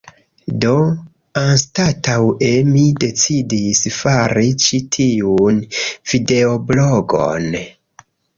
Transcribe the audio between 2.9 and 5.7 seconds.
decidis fari ĉi tiun